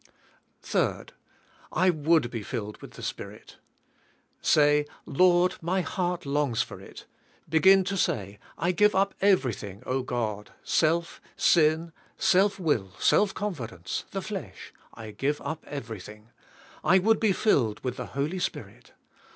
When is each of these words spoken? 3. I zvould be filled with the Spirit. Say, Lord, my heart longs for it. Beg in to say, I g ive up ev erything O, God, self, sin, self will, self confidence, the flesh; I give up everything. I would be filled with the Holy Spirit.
3. 0.63 0.81
I 1.71 1.91
zvould 1.91 2.31
be 2.31 2.41
filled 2.41 2.81
with 2.81 2.93
the 2.93 3.03
Spirit. 3.03 3.57
Say, 4.41 4.87
Lord, 5.05 5.61
my 5.61 5.81
heart 5.81 6.25
longs 6.25 6.63
for 6.63 6.81
it. 6.81 7.05
Beg 7.47 7.67
in 7.67 7.83
to 7.83 7.95
say, 7.95 8.39
I 8.57 8.71
g 8.71 8.83
ive 8.85 8.95
up 8.95 9.13
ev 9.21 9.43
erything 9.43 9.83
O, 9.85 10.01
God, 10.01 10.53
self, 10.63 11.21
sin, 11.37 11.91
self 12.17 12.59
will, 12.59 12.93
self 12.97 13.35
confidence, 13.35 14.05
the 14.09 14.23
flesh; 14.23 14.73
I 14.91 15.11
give 15.11 15.39
up 15.41 15.63
everything. 15.67 16.29
I 16.83 16.97
would 16.97 17.19
be 17.19 17.31
filled 17.31 17.83
with 17.83 17.97
the 17.97 18.07
Holy 18.17 18.39
Spirit. 18.39 18.93